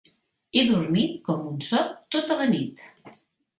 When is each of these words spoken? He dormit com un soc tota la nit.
He 0.55 0.63
dormit 0.69 1.13
com 1.29 1.45
un 1.51 1.61
soc 1.67 1.93
tota 2.17 2.41
la 2.43 2.51
nit. 2.57 3.17